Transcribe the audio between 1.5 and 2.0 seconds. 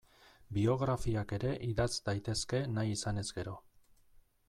idatz